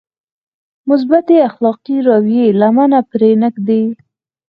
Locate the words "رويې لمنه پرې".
2.07-3.31